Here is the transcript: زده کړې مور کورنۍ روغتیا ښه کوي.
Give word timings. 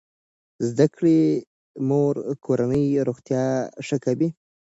زده 0.67 0.85
کړې 0.95 1.19
مور 1.87 2.13
کورنۍ 2.45 2.85
روغتیا 3.07 3.45
ښه 3.85 3.97
کوي. 4.05 4.29